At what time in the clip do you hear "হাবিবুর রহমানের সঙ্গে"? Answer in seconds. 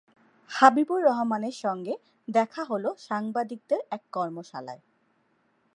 0.51-1.93